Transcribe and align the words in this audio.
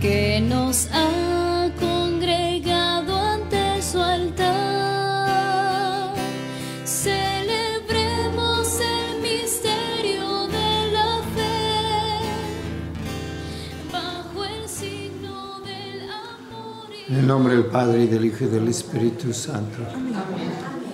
Que 0.00 0.40
nos 0.40 0.88
ha 0.92 1.70
congregado 1.78 3.14
ante 3.14 3.82
su 3.82 4.00
altar. 4.00 4.48
Celebremos 6.84 8.80
el 8.80 9.20
misterio 9.20 10.46
de 10.48 10.92
la 10.92 11.20
fe, 11.34 12.20
bajo 13.92 14.44
el 14.44 14.66
signo 14.66 15.60
del 15.60 16.08
amor. 16.08 16.88
En 17.08 17.16
el 17.16 17.26
nombre 17.26 17.54
del 17.56 17.66
Padre 17.66 18.04
y 18.04 18.06
del 18.06 18.24
Hijo 18.24 18.44
y 18.44 18.48
del 18.48 18.68
Espíritu 18.68 19.34
Santo. 19.34 19.80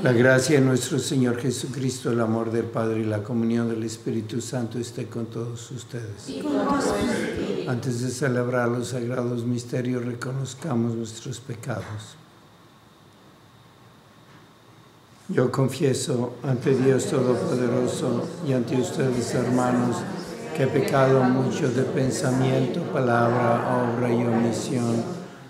La 0.02 0.12
gracia 0.12 0.58
de 0.60 0.66
nuestro 0.66 0.98
Señor 0.98 1.41
Jesucristo, 1.41 2.10
el 2.10 2.20
amor 2.20 2.50
del 2.50 2.64
Padre 2.64 3.00
y 3.00 3.04
la 3.04 3.22
comunión 3.22 3.68
del 3.68 3.84
Espíritu 3.84 4.41
Santo 4.41 4.78
esté 4.78 5.06
con 5.06 5.26
todos 5.26 5.70
ustedes. 5.70 6.26
Antes 7.69 8.00
de 8.00 8.11
celebrar 8.11 8.69
los 8.69 8.89
sagrados 8.89 9.45
misterios, 9.45 10.05
reconozcamos 10.05 10.95
nuestros 10.95 11.41
pecados. 11.41 12.17
Yo 15.28 15.50
confieso 15.50 16.34
ante 16.44 16.77
Dios 16.77 17.06
Todopoderoso 17.06 18.28
y 18.47 18.53
ante 18.53 18.81
ustedes, 18.81 19.34
hermanos, 19.34 19.97
que 20.56 20.62
he 20.62 20.67
pecado 20.69 21.25
mucho 21.25 21.69
de 21.69 21.83
pensamiento, 21.83 22.83
palabra, 22.92 23.83
obra 23.83 24.12
y 24.12 24.25
omisión, 24.25 25.03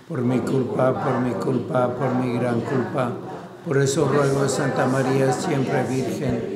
por 0.09 0.23
mi 0.23 0.39
culpa, 0.39 1.05
por 1.05 1.21
mi 1.21 1.33
culpa, 1.33 1.95
por 1.95 2.15
mi 2.15 2.39
gran 2.39 2.63
culpa. 2.63 3.13
Por 3.67 3.77
eso 3.77 4.09
ruego 4.09 4.43
a 4.43 4.49
Santa 4.49 4.87
María, 4.87 5.31
siempre 5.33 5.85
Virgen, 5.85 6.56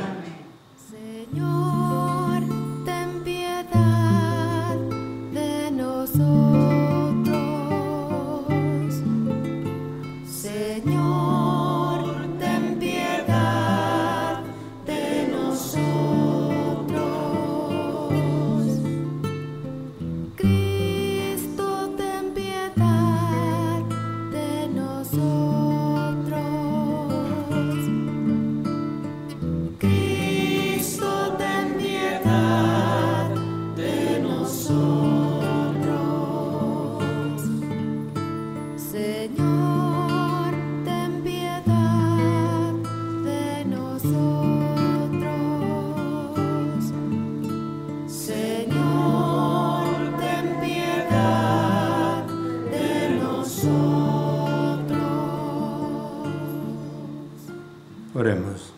Oremos. 58.13 58.73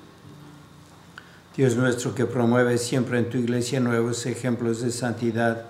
Dios 1.57 1.75
nuestro 1.75 2.13
que 2.13 2.27
promueve 2.27 2.77
siempre 2.77 3.17
en 3.17 3.31
tu 3.31 3.38
iglesia 3.39 3.79
nuevos 3.79 4.27
ejemplos 4.27 4.81
de 4.81 4.91
santidad, 4.91 5.66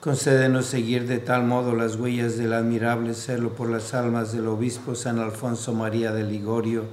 concédenos 0.00 0.66
seguir 0.66 1.06
de 1.06 1.18
tal 1.18 1.44
modo 1.44 1.74
las 1.74 1.96
huellas 1.96 2.36
del 2.36 2.52
admirable 2.52 3.14
celo 3.14 3.54
por 3.54 3.70
las 3.70 3.94
almas 3.94 4.32
del 4.32 4.48
obispo 4.48 4.94
San 4.94 5.18
Alfonso 5.18 5.72
María 5.72 6.12
de 6.12 6.24
Ligorio, 6.24 6.84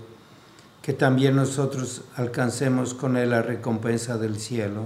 que 0.82 0.94
también 0.94 1.36
nosotros 1.36 2.04
alcancemos 2.16 2.94
con 2.94 3.18
él 3.18 3.32
la 3.32 3.42
recompensa 3.42 4.18
del 4.18 4.38
cielo. 4.38 4.86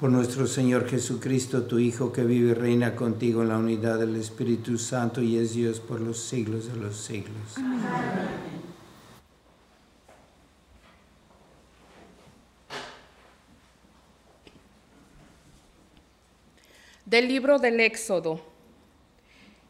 Por 0.00 0.10
nuestro 0.10 0.48
Señor 0.48 0.88
Jesucristo, 0.88 1.62
tu 1.62 1.78
Hijo, 1.78 2.12
que 2.12 2.24
vive 2.24 2.50
y 2.50 2.54
reina 2.54 2.96
contigo 2.96 3.42
en 3.42 3.50
la 3.50 3.58
unidad 3.58 4.00
del 4.00 4.16
Espíritu 4.16 4.78
Santo 4.78 5.22
y 5.22 5.36
es 5.36 5.54
Dios 5.54 5.78
por 5.78 6.00
los 6.00 6.18
siglos 6.18 6.66
de 6.66 6.76
los 6.76 6.96
siglos. 6.96 7.56
Del 17.10 17.26
libro 17.26 17.58
del 17.58 17.80
Éxodo. 17.80 18.40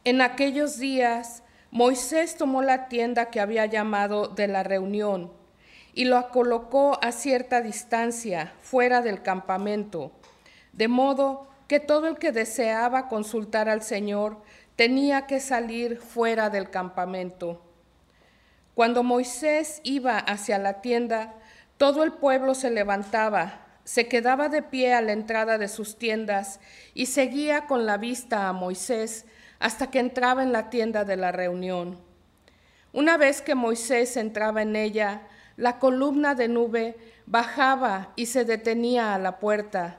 En 0.05 0.21
aquellos 0.21 0.77
días, 0.77 1.43
Moisés 1.71 2.37
tomó 2.37 2.61
la 2.61 2.89
tienda 2.89 3.31
que 3.31 3.41
había 3.41 3.65
llamado 3.65 4.29
de 4.29 4.47
la 4.47 4.63
reunión 4.63 5.33
y 5.95 6.05
la 6.05 6.29
colocó 6.29 7.03
a 7.03 7.13
cierta 7.13 7.63
distancia, 7.63 8.53
fuera 8.61 9.01
del 9.01 9.23
campamento, 9.23 10.13
de 10.75 10.89
modo 10.89 11.49
que 11.67 11.81
todo 11.81 12.09
el 12.09 12.19
que 12.19 12.31
deseaba 12.31 13.09
consultar 13.09 13.71
al 13.71 13.81
Señor 13.81 14.43
tenía 14.77 15.27
que 15.27 15.41
salir 15.41 15.97
fuera 15.97 16.51
del 16.51 16.69
campamento. 16.69 17.63
Cuando 18.75 19.03
Moisés 19.03 19.81
iba 19.83 20.19
hacia 20.19 20.59
la 20.59 20.83
tienda, 20.83 21.33
todo 21.79 22.03
el 22.03 22.13
pueblo 22.13 22.55
se 22.55 22.71
levantaba, 22.71 23.70
se 23.91 24.07
quedaba 24.07 24.49
de 24.49 24.63
pie 24.63 24.95
a 24.95 25.01
la 25.01 25.11
entrada 25.11 25.59
de 25.59 25.67
sus 25.67 25.99
tiendas 25.99 26.61
y 26.95 27.07
seguía 27.07 27.67
con 27.67 27.87
la 27.87 27.97
vista 27.97 28.47
a 28.47 28.53
Moisés 28.53 29.25
hasta 29.59 29.91
que 29.91 29.99
entraba 29.99 30.45
en 30.45 30.53
la 30.53 30.71
tienda 30.71 31.05
de 31.05 31.17
la 31.17 31.33
reunión. 31.33 31.99
Una 32.93 33.17
vez 33.17 33.43
que 33.43 33.57
Moisés 33.57 34.17
entraba 34.17 34.63
en 34.63 34.77
ella, 34.77 35.23
la 35.57 35.81
columna 35.81 36.37
de 36.37 36.47
nube 36.47 36.99
bajaba 37.27 38.13
y 38.15 38.27
se 38.27 38.45
detenía 38.45 39.13
a 39.13 39.19
la 39.19 39.41
puerta, 39.41 39.99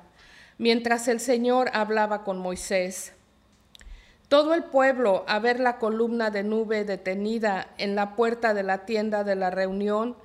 mientras 0.57 1.09
el 1.09 1.19
Señor 1.19 1.69
hablaba 1.73 2.23
con 2.23 2.37
Moisés. 2.37 3.11
Todo 4.29 4.53
el 4.53 4.63
pueblo, 4.63 5.25
a 5.27 5.39
ver 5.39 5.59
la 5.59 5.79
columna 5.79 6.29
de 6.29 6.44
nube 6.44 6.85
detenida 6.85 7.67
en 7.77 7.95
la 7.97 8.15
puerta 8.15 8.53
de 8.53 8.63
la 8.63 8.85
tienda 8.85 9.25
de 9.25 9.35
la 9.35 9.49
reunión, 9.49 10.15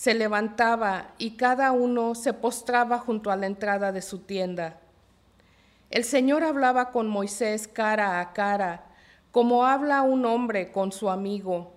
se 0.00 0.14
levantaba 0.14 1.12
y 1.18 1.32
cada 1.32 1.72
uno 1.72 2.14
se 2.14 2.32
postraba 2.32 2.96
junto 2.96 3.30
a 3.30 3.36
la 3.36 3.44
entrada 3.44 3.92
de 3.92 4.00
su 4.00 4.20
tienda. 4.20 4.80
El 5.90 6.04
Señor 6.04 6.42
hablaba 6.42 6.90
con 6.90 7.06
Moisés 7.06 7.68
cara 7.68 8.18
a 8.18 8.32
cara, 8.32 8.86
como 9.30 9.66
habla 9.66 10.00
un 10.00 10.24
hombre 10.24 10.72
con 10.72 10.90
su 10.90 11.10
amigo. 11.10 11.74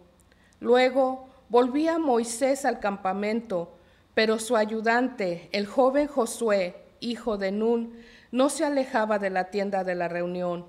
Luego 0.61 1.27
volvía 1.49 1.99
Moisés 1.99 2.63
al 2.63 2.79
campamento, 2.79 3.73
pero 4.13 4.39
su 4.39 4.55
ayudante, 4.55 5.49
el 5.51 5.67
joven 5.67 6.07
Josué, 6.07 6.77
hijo 7.01 7.37
de 7.37 7.51
Nun, 7.51 7.91
no 8.31 8.47
se 8.47 8.63
alejaba 8.63 9.19
de 9.19 9.31
la 9.31 9.51
tienda 9.51 9.83
de 9.83 9.95
la 9.95 10.07
reunión. 10.07 10.65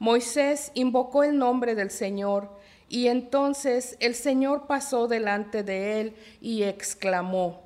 Moisés 0.00 0.72
invocó 0.74 1.22
el 1.22 1.38
nombre 1.38 1.76
del 1.76 1.92
Señor, 1.92 2.50
y 2.88 3.08
entonces 3.08 3.96
el 4.00 4.14
Señor 4.14 4.66
pasó 4.66 5.08
delante 5.08 5.62
de 5.62 6.00
él 6.00 6.14
y 6.40 6.62
exclamó, 6.62 7.62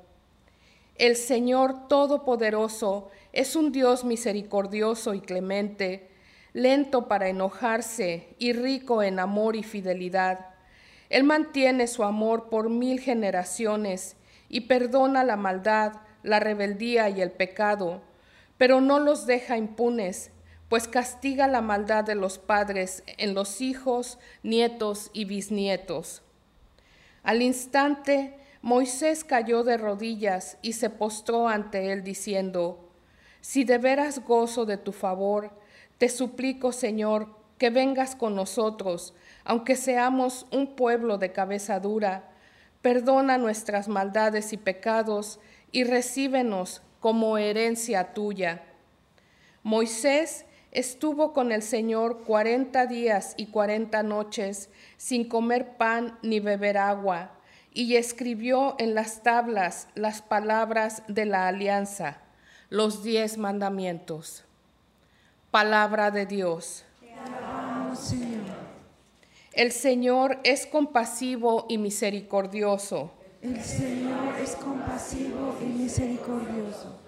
El 0.95 1.15
Señor 1.15 1.87
Todopoderoso 1.87 3.09
es 3.31 3.55
un 3.55 3.71
Dios 3.71 4.03
misericordioso 4.03 5.13
y 5.13 5.21
clemente, 5.21 6.09
lento 6.53 7.07
para 7.07 7.29
enojarse 7.29 8.35
y 8.39 8.53
rico 8.53 9.03
en 9.03 9.19
amor 9.19 9.55
y 9.55 9.63
fidelidad. 9.63 10.47
Él 11.09 11.23
mantiene 11.23 11.87
su 11.87 12.03
amor 12.03 12.49
por 12.49 12.69
mil 12.69 12.99
generaciones 12.99 14.15
y 14.49 14.61
perdona 14.61 15.23
la 15.23 15.37
maldad, 15.37 15.93
la 16.23 16.39
rebeldía 16.39 17.09
y 17.09 17.21
el 17.21 17.31
pecado, 17.31 18.01
pero 18.57 18.81
no 18.81 18.99
los 18.99 19.25
deja 19.25 19.57
impunes, 19.57 20.31
pues 20.71 20.87
castiga 20.87 21.49
la 21.49 21.59
maldad 21.59 22.05
de 22.05 22.15
los 22.15 22.37
padres 22.37 23.03
en 23.17 23.33
los 23.33 23.59
hijos, 23.59 24.17
nietos 24.41 25.09
y 25.11 25.25
bisnietos. 25.25 26.21
Al 27.23 27.41
instante, 27.41 28.39
Moisés 28.61 29.25
cayó 29.25 29.65
de 29.65 29.75
rodillas 29.75 30.57
y 30.61 30.71
se 30.71 30.89
postró 30.89 31.49
ante 31.49 31.91
él 31.91 32.05
diciendo, 32.05 32.89
Si 33.41 33.65
de 33.65 33.79
veras 33.79 34.23
gozo 34.23 34.65
de 34.65 34.77
tu 34.77 34.93
favor, 34.93 35.51
te 35.97 36.07
suplico, 36.07 36.71
Señor, 36.71 37.35
que 37.57 37.69
vengas 37.69 38.15
con 38.15 38.33
nosotros, 38.33 39.13
aunque 39.43 39.75
seamos 39.75 40.45
un 40.51 40.77
pueblo 40.77 41.17
de 41.17 41.33
cabeza 41.33 41.81
dura, 41.81 42.31
perdona 42.81 43.37
nuestras 43.37 43.89
maldades 43.89 44.53
y 44.53 44.57
pecados 44.57 45.41
y 45.73 45.83
recíbenos 45.83 46.81
como 47.01 47.37
herencia 47.37 48.13
tuya. 48.13 48.63
Moisés 49.63 50.45
estuvo 50.71 51.33
con 51.33 51.51
el 51.51 51.61
Señor 51.61 52.23
cuarenta 52.23 52.87
días 52.87 53.33
y 53.37 53.47
cuarenta 53.47 54.03
noches 54.03 54.69
sin 54.97 55.27
comer 55.27 55.77
pan 55.77 56.17
ni 56.21 56.39
beber 56.39 56.77
agua, 56.77 57.31
y 57.73 57.95
escribió 57.95 58.75
en 58.79 58.95
las 58.95 59.23
tablas 59.23 59.87
las 59.95 60.21
palabras 60.21 61.03
de 61.07 61.25
la 61.25 61.47
alianza, 61.47 62.17
los 62.69 63.03
diez 63.03 63.37
mandamientos. 63.37 64.43
Palabra 65.51 66.11
de 66.11 66.25
Dios. 66.25 66.85
El 69.53 69.71
Señor 69.71 70.39
es 70.43 70.65
compasivo 70.65 71.65
y 71.69 71.77
misericordioso. 71.77 73.11
El 73.41 73.61
Señor 73.61 74.35
es 74.41 74.55
compasivo 74.55 75.57
y 75.61 75.65
misericordioso. 75.65 76.99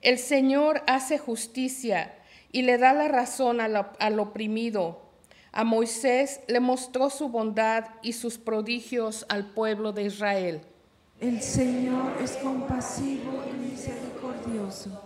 El 0.00 0.18
Señor 0.18 0.82
hace 0.86 1.18
justicia 1.18 2.14
y 2.52 2.62
le 2.62 2.78
da 2.78 2.92
la 2.92 3.08
razón 3.08 3.60
al, 3.60 3.90
al, 3.98 4.20
oprimido. 4.20 5.02
A 5.52 5.64
Moisés 5.64 6.40
le 6.46 6.60
mostró 6.60 7.10
su 7.10 7.28
bondad 7.28 7.86
y 8.02 8.12
sus 8.12 8.38
prodigios 8.38 9.26
al 9.28 9.46
pueblo 9.46 9.92
de 9.92 10.04
Israel. 10.04 10.60
El 11.20 11.42
Señor 11.42 12.12
es 12.22 12.36
compasivo 12.36 13.42
y 13.48 13.70
misericordioso. 13.70 15.02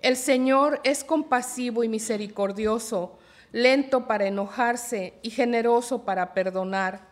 El 0.00 0.16
Señor 0.16 0.80
es 0.84 1.04
compasivo 1.04 1.82
y 1.84 1.88
misericordioso, 1.88 3.18
lento 3.52 4.06
para 4.06 4.26
enojarse 4.26 5.14
y 5.22 5.30
generoso 5.30 6.04
para 6.04 6.34
perdonar. 6.34 7.08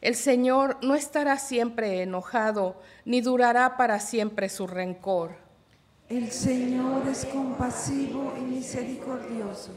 El 0.00 0.14
Señor 0.14 0.78
no 0.82 0.94
estará 0.94 1.38
siempre 1.38 2.02
enojado, 2.02 2.80
ni 3.04 3.20
durará 3.20 3.76
para 3.76 3.98
siempre 3.98 4.48
su 4.48 4.66
rencor. 4.66 5.45
El 6.08 6.30
Señor 6.30 7.08
es 7.08 7.24
compasivo 7.24 8.32
y 8.38 8.42
misericordioso. 8.42 9.72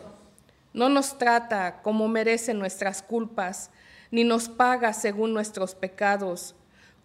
No 0.73 0.87
nos 0.87 1.17
trata 1.17 1.81
como 1.81 2.07
merecen 2.07 2.59
nuestras 2.59 3.01
culpas, 3.01 3.71
ni 4.11 4.23
nos 4.23 4.47
paga 4.47 4.93
según 4.93 5.33
nuestros 5.33 5.73
pecados. 5.73 6.53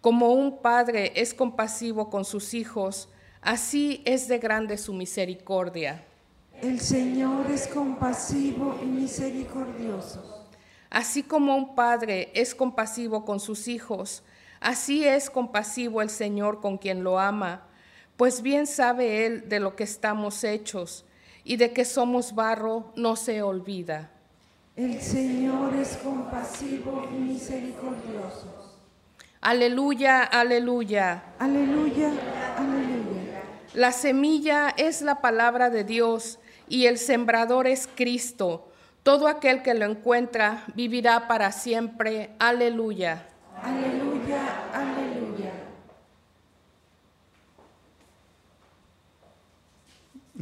Como 0.02 0.34
un 0.34 0.58
padre 0.58 1.14
es 1.16 1.32
compasivo 1.32 2.10
con 2.10 2.26
sus 2.26 2.52
hijos, 2.52 3.08
así 3.40 4.02
es 4.04 4.28
de 4.28 4.38
grande 4.38 4.76
su 4.76 4.92
misericordia. 4.92 6.04
El 6.60 6.78
Señor 6.78 7.50
es 7.50 7.66
compasivo 7.66 8.78
y 8.82 8.84
misericordioso. 8.84 10.48
Así 10.90 11.22
como 11.22 11.56
un 11.56 11.74
padre 11.74 12.30
es 12.34 12.54
compasivo 12.54 13.24
con 13.24 13.40
sus 13.40 13.68
hijos, 13.68 14.22
así 14.60 15.06
es 15.06 15.30
compasivo 15.30 16.02
el 16.02 16.10
Señor 16.10 16.60
con 16.60 16.76
quien 16.76 17.02
lo 17.02 17.18
ama, 17.18 17.66
pues 18.16 18.42
bien 18.42 18.66
sabe 18.66 19.26
Él 19.26 19.48
de 19.48 19.60
lo 19.60 19.76
que 19.76 19.84
estamos 19.84 20.44
hechos 20.44 21.04
y 21.44 21.56
de 21.56 21.72
que 21.72 21.84
somos 21.84 22.34
barro 22.34 22.92
no 22.96 23.16
se 23.16 23.42
olvida. 23.42 24.10
El 24.76 25.00
Señor 25.00 25.74
es 25.74 25.96
compasivo 25.98 27.08
y 27.12 27.20
misericordioso. 27.20 28.64
Aleluya, 29.40 30.22
aleluya. 30.22 31.22
Aleluya, 31.38 32.08
aleluya. 32.56 33.42
La 33.74 33.92
semilla 33.92 34.70
es 34.76 35.02
la 35.02 35.20
palabra 35.20 35.68
de 35.68 35.84
Dios 35.84 36.38
y 36.66 36.86
el 36.86 36.98
sembrador 36.98 37.66
es 37.66 37.88
Cristo. 37.94 38.72
Todo 39.02 39.28
aquel 39.28 39.62
que 39.62 39.74
lo 39.74 39.84
encuentra 39.84 40.64
vivirá 40.74 41.28
para 41.28 41.52
siempre. 41.52 42.30
Aleluya. 42.38 43.26
Aleluya, 43.62 44.40
aleluya. 44.72 45.03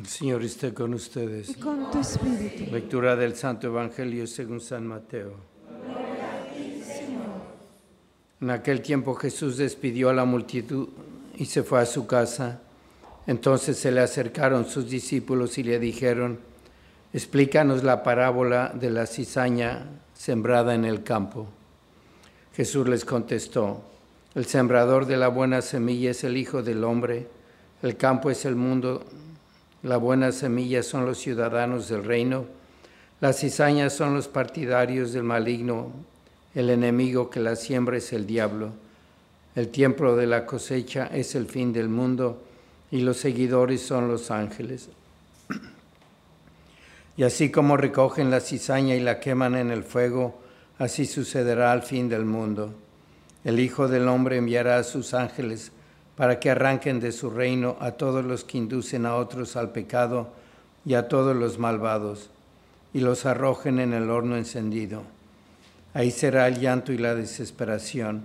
El 0.02 0.08
Señor 0.08 0.42
esté 0.42 0.74
con 0.74 0.94
ustedes. 0.94 1.50
Y 1.50 1.54
con 1.54 1.88
tu 1.88 2.00
espíritu. 2.00 2.72
Lectura 2.72 3.14
del 3.14 3.36
Santo 3.36 3.68
Evangelio 3.68 4.26
según 4.26 4.60
San 4.60 4.84
Mateo. 4.84 5.36
En 8.40 8.50
aquel 8.50 8.82
tiempo 8.82 9.14
Jesús 9.14 9.58
despidió 9.58 10.10
a 10.10 10.12
la 10.12 10.24
multitud 10.24 10.88
y 11.36 11.44
se 11.44 11.62
fue 11.62 11.78
a 11.80 11.86
su 11.86 12.08
casa. 12.08 12.62
Entonces 13.28 13.78
se 13.78 13.92
le 13.92 14.00
acercaron 14.00 14.64
sus 14.64 14.90
discípulos 14.90 15.56
y 15.58 15.62
le 15.62 15.78
dijeron, 15.78 16.40
explícanos 17.12 17.84
la 17.84 18.02
parábola 18.02 18.72
de 18.74 18.90
la 18.90 19.06
cizaña 19.06 19.86
sembrada 20.14 20.74
en 20.74 20.84
el 20.84 21.04
campo. 21.04 21.46
Jesús 22.56 22.88
les 22.88 23.04
contestó, 23.04 23.84
el 24.34 24.46
sembrador 24.46 25.06
de 25.06 25.16
la 25.16 25.28
buena 25.28 25.62
semilla 25.62 26.10
es 26.10 26.24
el 26.24 26.36
Hijo 26.36 26.64
del 26.64 26.82
Hombre, 26.82 27.28
el 27.84 27.96
campo 27.96 28.30
es 28.30 28.44
el 28.44 28.56
mundo, 28.56 29.04
la 29.82 29.96
buena 29.96 30.30
semilla 30.32 30.82
son 30.82 31.06
los 31.06 31.18
ciudadanos 31.18 31.88
del 31.88 32.04
reino, 32.04 32.46
las 33.20 33.40
cizañas 33.40 33.92
son 33.92 34.14
los 34.14 34.28
partidarios 34.28 35.12
del 35.12 35.24
maligno, 35.24 35.92
el 36.54 36.70
enemigo 36.70 37.30
que 37.30 37.40
la 37.40 37.56
siembra 37.56 37.96
es 37.96 38.12
el 38.12 38.26
diablo, 38.26 38.70
el 39.54 39.68
tiempo 39.68 40.14
de 40.16 40.26
la 40.26 40.46
cosecha 40.46 41.06
es 41.12 41.34
el 41.34 41.46
fin 41.46 41.72
del 41.72 41.88
mundo, 41.88 42.42
y 42.90 43.00
los 43.00 43.16
seguidores 43.16 43.82
son 43.82 44.08
los 44.08 44.30
ángeles. 44.30 44.88
Y 47.16 47.24
así 47.24 47.50
como 47.50 47.76
recogen 47.76 48.30
la 48.30 48.40
cizaña 48.40 48.94
y 48.94 49.00
la 49.00 49.20
queman 49.20 49.54
en 49.54 49.70
el 49.70 49.82
fuego, 49.82 50.40
así 50.78 51.06
sucederá 51.06 51.72
al 51.72 51.82
fin 51.82 52.08
del 52.08 52.24
mundo. 52.24 52.72
El 53.44 53.60
Hijo 53.60 53.88
del 53.88 54.08
Hombre 54.08 54.36
enviará 54.36 54.78
a 54.78 54.84
sus 54.84 55.12
ángeles 55.12 55.72
para 56.16 56.40
que 56.40 56.50
arranquen 56.50 57.00
de 57.00 57.12
su 57.12 57.30
reino 57.30 57.76
a 57.80 57.92
todos 57.92 58.24
los 58.24 58.44
que 58.44 58.58
inducen 58.58 59.06
a 59.06 59.16
otros 59.16 59.56
al 59.56 59.72
pecado 59.72 60.28
y 60.84 60.94
a 60.94 61.08
todos 61.08 61.36
los 61.36 61.58
malvados, 61.58 62.30
y 62.92 63.00
los 63.00 63.26
arrojen 63.26 63.78
en 63.78 63.92
el 63.92 64.10
horno 64.10 64.36
encendido. 64.36 65.02
Ahí 65.94 66.10
será 66.10 66.48
el 66.48 66.60
llanto 66.60 66.92
y 66.92 66.98
la 66.98 67.14
desesperación 67.14 68.22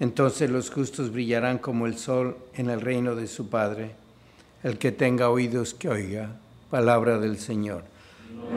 entonces 0.00 0.50
los 0.50 0.70
justos 0.70 1.12
brillarán 1.12 1.58
como 1.58 1.86
el 1.86 1.96
sol 1.96 2.36
en 2.54 2.68
el 2.68 2.80
reino 2.80 3.14
de 3.14 3.26
su 3.26 3.48
Padre. 3.48 3.94
El 4.62 4.78
que 4.78 4.92
tenga 4.92 5.30
oídos 5.30 5.74
que 5.74 5.88
oiga. 5.88 6.30
Palabra 6.70 7.18
del 7.18 7.38
Señor. 7.38 7.84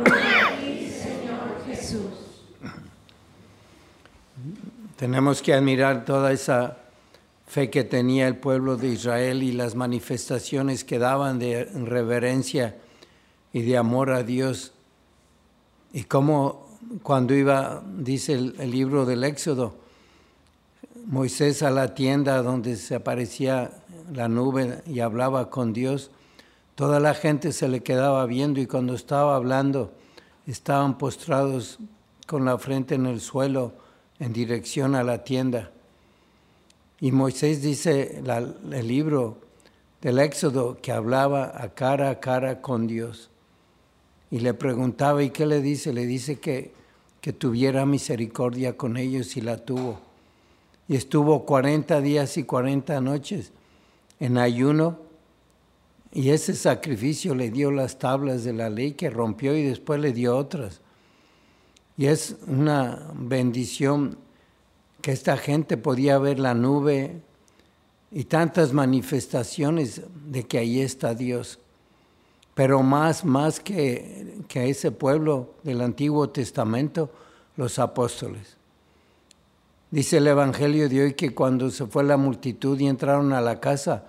Señor 0.03 1.65
Jesús. 1.67 2.11
Tenemos 4.95 5.41
que 5.41 5.53
admirar 5.53 6.05
toda 6.05 6.31
esa 6.31 6.77
fe 7.47 7.69
que 7.69 7.85
tenía 7.85 8.27
el 8.27 8.35
pueblo 8.35 8.75
de 8.75 8.89
Israel 8.89 9.41
y 9.41 9.53
las 9.53 9.75
manifestaciones 9.75 10.83
que 10.83 10.99
daban 10.99 11.39
de 11.39 11.63
reverencia 11.63 12.77
y 13.53 13.61
de 13.61 13.77
amor 13.77 14.11
a 14.11 14.23
Dios. 14.23 14.73
Y 15.93 16.03
cómo 16.03 16.67
cuando 17.01 17.33
iba, 17.33 17.81
dice 17.97 18.33
el, 18.33 18.55
el 18.59 18.71
libro 18.71 19.05
del 19.05 19.23
Éxodo, 19.23 19.75
Moisés 21.05 21.63
a 21.63 21.71
la 21.71 21.95
tienda 21.95 22.43
donde 22.43 22.75
se 22.75 22.93
aparecía 22.95 23.71
la 24.11 24.27
nube 24.27 24.83
y 24.85 24.99
hablaba 24.99 25.49
con 25.49 25.71
Dios, 25.71 26.11
toda 26.75 26.99
la 26.99 27.13
gente 27.13 27.53
se 27.53 27.69
le 27.69 27.81
quedaba 27.81 28.25
viendo 28.25 28.59
y 28.59 28.67
cuando 28.67 28.93
estaba 28.93 29.37
hablando 29.37 29.93
estaban 30.45 30.97
postrados 30.97 31.79
con 32.27 32.43
la 32.43 32.57
frente 32.57 32.95
en 32.95 33.05
el 33.05 33.21
suelo 33.21 33.73
en 34.19 34.33
dirección 34.33 34.95
a 34.95 35.03
la 35.03 35.23
tienda. 35.23 35.71
Y 36.99 37.11
Moisés 37.11 37.61
dice 37.61 38.21
la, 38.23 38.37
el 38.37 38.87
libro 38.87 39.37
del 40.01 40.19
Éxodo 40.19 40.79
que 40.81 40.91
hablaba 40.91 41.53
a 41.55 41.73
cara 41.73 42.09
a 42.09 42.19
cara 42.19 42.61
con 42.61 42.87
Dios. 42.87 43.29
y 44.29 44.39
le 44.39 44.53
preguntaba, 44.53 45.23
¿y 45.23 45.29
qué 45.29 45.45
le 45.45 45.61
dice? 45.61 45.93
Le 45.93 46.05
dice 46.05 46.39
que, 46.39 46.73
que 47.21 47.31
tuviera 47.31 47.85
misericordia 47.85 48.75
con 48.75 48.97
ellos 48.97 49.37
y 49.37 49.41
la 49.41 49.57
tuvo. 49.57 49.99
Y 50.89 50.95
estuvo 50.95 51.45
40 51.45 52.01
días 52.01 52.37
y 52.37 52.43
40 52.43 52.99
noches 53.01 53.51
en 54.19 54.37
ayuno 54.37 54.99
y 56.13 56.29
ese 56.29 56.55
sacrificio 56.55 57.35
le 57.35 57.51
dio 57.51 57.71
las 57.71 57.99
tablas 57.99 58.43
de 58.43 58.53
la 58.53 58.69
ley 58.69 58.93
que 58.93 59.09
rompió 59.09 59.55
y 59.55 59.63
después 59.63 59.99
le 59.99 60.13
dio 60.13 60.35
otras. 60.35 60.81
Y 61.97 62.07
es 62.07 62.37
una 62.47 63.11
bendición 63.13 64.17
que 65.01 65.11
esta 65.11 65.37
gente 65.37 65.77
podía 65.77 66.17
ver 66.17 66.39
la 66.39 66.53
nube 66.53 67.21
y 68.11 68.25
tantas 68.25 68.73
manifestaciones 68.73 70.01
de 70.25 70.43
que 70.43 70.57
ahí 70.59 70.81
está 70.81 71.13
Dios. 71.13 71.59
Pero 72.53 72.81
más, 72.81 73.23
más 73.23 73.59
que, 73.59 74.39
que 74.47 74.69
ese 74.69 74.91
pueblo 74.91 75.53
del 75.63 75.81
Antiguo 75.81 76.29
Testamento, 76.29 77.11
los 77.55 77.79
apóstoles. 77.79 78.57
Dice 79.91 80.17
el 80.17 80.27
Evangelio 80.27 80.89
de 80.89 81.03
hoy 81.03 81.13
que 81.13 81.33
cuando 81.33 81.69
se 81.69 81.85
fue 81.85 82.03
la 82.03 82.17
multitud 82.17 82.79
y 82.79 82.87
entraron 82.87 83.31
a 83.33 83.41
la 83.41 83.59
casa, 83.59 84.05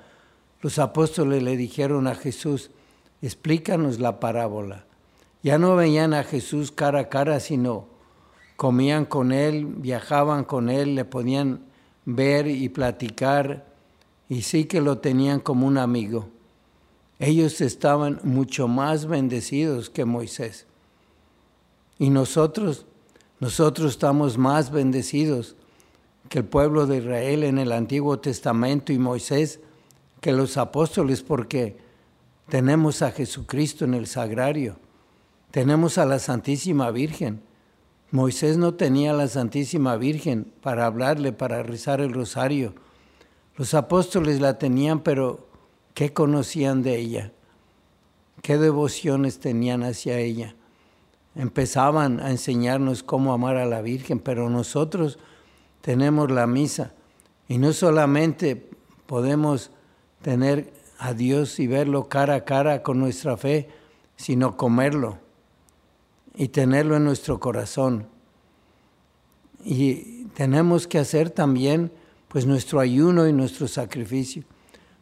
los 0.61 0.79
apóstoles 0.79 1.43
le 1.43 1.57
dijeron 1.57 2.07
a 2.09 2.15
Jesús, 2.15 2.71
explícanos 3.23 4.01
la 4.01 4.19
parábola. 4.19 4.87
Ya 5.43 5.59
no 5.59 5.77
veían 5.77 6.15
a 6.15 6.25
Jesús 6.25 6.73
cara 6.73 7.01
a 7.01 7.09
cara, 7.09 7.39
sino 7.39 7.87
comían 8.59 9.05
con 9.05 9.31
él, 9.31 9.67
viajaban 9.67 10.43
con 10.43 10.69
él, 10.69 10.97
le 10.97 11.05
podían 11.05 11.61
ver 12.05 12.49
y 12.49 12.69
platicar, 12.69 13.65
y 14.29 14.43
sí 14.43 14.65
que 14.65 14.81
lo 14.81 14.99
tenían 14.99 15.39
como 15.39 15.65
un 15.65 15.79
amigo. 15.79 16.29
Ellos 17.21 17.61
estaban 17.61 18.19
mucho 18.25 18.67
más 18.67 19.07
bendecidos 19.07 19.91
que 19.91 20.05
Moisés. 20.05 20.67
Y 22.01 22.11
nosotros, 22.11 22.87
nosotros 23.39 23.93
estamos 23.93 24.39
más 24.39 24.73
bendecidos 24.73 25.55
que 26.29 26.41
el 26.41 26.45
pueblo 26.45 26.89
de 26.89 26.97
Israel 26.97 27.45
en 27.45 27.59
el 27.59 27.71
Antiguo 27.71 28.19
Testamento 28.19 28.93
y 28.93 28.99
Moisés 28.99 29.61
que 30.21 30.33
los 30.33 30.57
apóstoles 30.57 31.23
porque 31.23 31.77
tenemos 32.49 33.03
a 33.03 33.13
Jesucristo 33.13 33.85
en 33.85 33.95
el 33.95 34.09
sagrario, 34.09 34.79
tenemos 35.53 35.97
a 35.97 36.07
la 36.07 36.19
Santísima 36.19 36.91
Virgen. 36.91 37.47
Moisés 38.11 38.57
no 38.57 38.73
tenía 38.73 39.11
a 39.11 39.15
la 39.15 39.29
Santísima 39.29 39.97
Virgen 39.97 40.51
para 40.63 40.87
hablarle, 40.87 41.33
para 41.33 41.63
rezar 41.63 42.01
el 42.01 42.15
rosario. 42.15 42.75
Los 43.57 43.75
apóstoles 43.75 44.41
la 44.41 44.59
tenían, 44.59 45.01
pero 45.01 45.47
¿qué 45.93 46.15
conocían 46.15 46.83
de 46.83 46.97
ella? 46.97 47.33
¿Qué 48.41 48.57
devociones 48.57 49.41
tenían 49.41 49.83
hacia 49.83 50.19
ella? 50.19 50.55
Empezaban 51.35 52.21
a 52.21 52.31
enseñarnos 52.31 53.03
cómo 53.03 53.35
amar 53.35 53.57
a 53.57 53.67
la 53.67 53.83
Virgen, 53.83 54.21
pero 54.21 54.49
nosotros 54.49 55.19
tenemos 55.83 56.31
la 56.31 56.47
misa 56.47 56.95
y 57.47 57.59
no 57.59 57.75
solamente 57.75 58.71
podemos 59.05 59.71
tener 60.23 60.73
a 60.99 61.13
Dios 61.13 61.61
y 61.61 61.67
verlo 61.67 62.09
cara 62.09 62.37
a 62.37 62.45
cara 62.47 62.83
con 62.83 62.99
nuestra 62.99 63.37
fe, 63.37 63.69
sino 64.17 64.57
comerlo 64.57 65.28
y 66.39 66.49
tenerlo 66.49 66.97
en 66.97 67.05
nuestro 67.05 67.41
corazón. 67.41 68.07
Y 69.65 70.27
tenemos 70.37 70.87
que 70.87 70.99
hacer 70.99 71.31
también 71.31 71.91
pues 72.29 72.47
nuestro 72.47 72.79
ayuno 72.79 73.27
y 73.27 73.33
nuestro 73.33 73.67
sacrificio. 73.67 74.45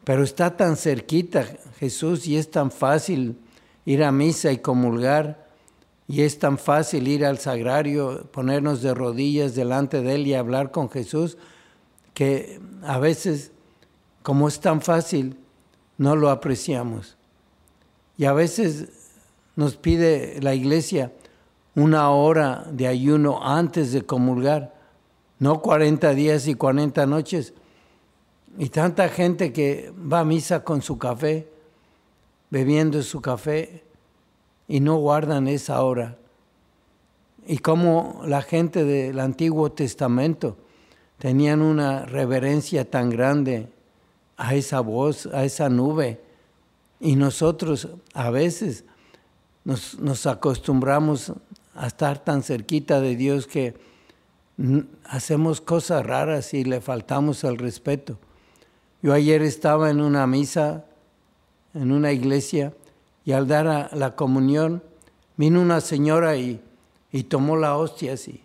Pero 0.02 0.24
está 0.24 0.56
tan 0.56 0.76
cerquita 0.76 1.46
Jesús 1.78 2.26
y 2.26 2.38
es 2.38 2.50
tan 2.50 2.70
fácil 2.70 3.36
ir 3.84 4.02
a 4.02 4.10
misa 4.10 4.50
y 4.50 4.58
comulgar 4.58 5.46
y 6.08 6.22
es 6.22 6.38
tan 6.38 6.56
fácil 6.56 7.06
ir 7.06 7.26
al 7.26 7.38
sagrario, 7.38 8.28
ponernos 8.32 8.80
de 8.80 8.94
rodillas 8.94 9.54
delante 9.54 10.00
de 10.00 10.14
Él 10.14 10.26
y 10.26 10.34
hablar 10.34 10.70
con 10.70 10.88
Jesús, 10.88 11.36
que 12.14 12.60
a 12.82 12.98
veces 12.98 13.52
como 14.22 14.48
es 14.48 14.58
tan 14.58 14.80
fácil, 14.80 15.36
no 15.98 16.16
lo 16.16 16.30
apreciamos. 16.30 17.16
Y 18.16 18.24
a 18.24 18.32
veces 18.32 18.88
nos 19.54 19.76
pide 19.76 20.40
la 20.40 20.54
iglesia 20.54 21.12
una 21.76 22.10
hora 22.10 22.66
de 22.70 22.88
ayuno 22.88 23.38
antes 23.44 23.92
de 23.92 24.02
comulgar, 24.02 24.74
no 25.38 25.60
40 25.60 26.14
días 26.14 26.48
y 26.48 26.54
40 26.54 27.06
noches. 27.06 27.52
Y 28.58 28.70
tanta 28.70 29.08
gente 29.10 29.52
que 29.52 29.92
va 29.94 30.20
a 30.20 30.24
misa 30.24 30.64
con 30.64 30.80
su 30.80 30.98
café, 30.98 31.48
bebiendo 32.50 33.02
su 33.02 33.20
café, 33.20 33.84
y 34.66 34.80
no 34.80 34.96
guardan 34.96 35.46
esa 35.46 35.82
hora. 35.82 36.16
Y 37.46 37.58
como 37.58 38.22
la 38.24 38.42
gente 38.42 38.84
del 38.84 39.20
Antiguo 39.20 39.70
Testamento 39.70 40.56
tenían 41.18 41.62
una 41.62 42.06
reverencia 42.06 42.90
tan 42.90 43.10
grande 43.10 43.68
a 44.38 44.54
esa 44.54 44.80
voz, 44.80 45.26
a 45.26 45.44
esa 45.44 45.68
nube. 45.68 46.20
Y 47.00 47.16
nosotros 47.16 47.88
a 48.14 48.30
veces 48.30 48.84
nos, 49.66 50.26
acostumbramos 50.26 51.32
a 51.76 51.86
estar 51.86 52.24
tan 52.24 52.42
cerquita 52.42 53.00
de 53.00 53.16
Dios 53.16 53.46
que 53.46 53.74
hacemos 55.04 55.60
cosas 55.60 56.04
raras 56.04 56.54
y 56.54 56.64
le 56.64 56.80
faltamos 56.80 57.44
el 57.44 57.58
respeto. 57.58 58.18
Yo 59.02 59.12
ayer 59.12 59.42
estaba 59.42 59.90
en 59.90 60.00
una 60.00 60.26
misa, 60.26 60.86
en 61.74 61.92
una 61.92 62.12
iglesia, 62.12 62.72
y 63.24 63.32
al 63.32 63.46
dar 63.46 63.90
la 63.94 64.16
comunión, 64.16 64.82
vino 65.36 65.60
una 65.60 65.80
señora 65.80 66.36
y, 66.36 66.60
y 67.12 67.24
tomó 67.24 67.56
la 67.56 67.76
hostia 67.76 68.14
así. 68.14 68.42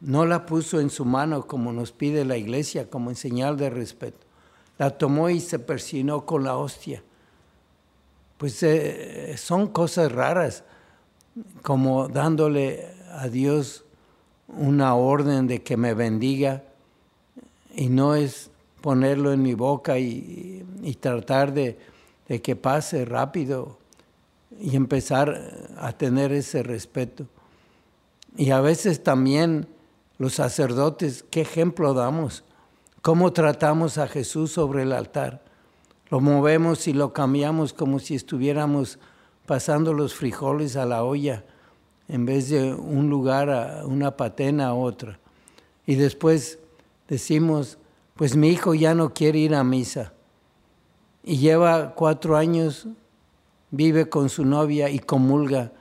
No 0.00 0.26
la 0.26 0.46
puso 0.46 0.80
en 0.80 0.90
su 0.90 1.04
mano 1.04 1.46
como 1.46 1.72
nos 1.72 1.92
pide 1.92 2.24
la 2.24 2.36
iglesia, 2.36 2.88
como 2.90 3.10
en 3.10 3.16
señal 3.16 3.56
de 3.56 3.70
respeto 3.70 4.30
la 4.80 4.88
tomó 4.88 5.28
y 5.28 5.40
se 5.40 5.58
persinó 5.58 6.24
con 6.24 6.42
la 6.42 6.56
hostia. 6.56 7.02
Pues 8.38 8.62
eh, 8.62 9.34
son 9.36 9.66
cosas 9.66 10.10
raras, 10.10 10.64
como 11.62 12.08
dándole 12.08 12.86
a 13.12 13.28
Dios 13.28 13.84
una 14.48 14.94
orden 14.94 15.46
de 15.46 15.62
que 15.62 15.76
me 15.76 15.94
bendiga 15.94 16.62
y 17.74 17.88
no 17.88 18.14
es 18.14 18.50
ponerlo 18.80 19.32
en 19.32 19.42
mi 19.42 19.54
boca 19.54 19.98
y, 19.98 20.64
tratar 21.00 21.52
de, 21.52 21.78
que 22.42 22.56
pase 22.56 23.04
rápido 23.04 23.78
y 24.60 24.76
empezar 24.76 25.70
a 25.78 25.92
tener 25.92 26.32
ese 26.32 26.62
respeto. 26.62 27.26
Y 28.36 28.50
a 28.50 28.60
veces 28.60 29.02
también 29.02 29.66
los 30.18 30.34
sacerdotes, 30.34 31.24
¿qué 31.30 31.42
ejemplo 31.42 31.94
damos? 31.94 32.44
¿Cómo 33.02 33.32
tratamos 33.32 33.98
a 33.98 34.06
Jesús 34.06 34.52
sobre 34.52 34.82
el 34.82 34.92
altar? 34.92 35.42
Lo 36.10 36.20
movemos 36.20 36.86
y 36.88 36.92
lo 36.92 37.12
cambiamos 37.12 37.72
como 37.72 37.98
si 37.98 38.14
estuviéramos 38.14 38.98
pasando 39.50 39.92
los 39.94 40.14
frijoles 40.14 40.76
a 40.76 40.86
la 40.86 41.02
olla 41.02 41.44
en 42.06 42.24
vez 42.24 42.50
de 42.50 42.72
un 42.72 43.10
lugar 43.10 43.50
a 43.50 43.84
una 43.84 44.16
patena 44.16 44.68
a 44.68 44.74
otra. 44.74 45.18
Y 45.84 45.96
después 45.96 46.60
decimos, 47.08 47.76
pues 48.14 48.36
mi 48.36 48.50
hijo 48.50 48.74
ya 48.74 48.94
no 48.94 49.12
quiere 49.12 49.40
ir 49.40 49.56
a 49.56 49.64
misa. 49.64 50.12
Y 51.24 51.38
lleva 51.38 51.96
cuatro 51.96 52.36
años, 52.36 52.86
vive 53.72 54.08
con 54.08 54.28
su 54.28 54.44
novia 54.44 54.88
y 54.88 55.00
comulga. 55.00 55.72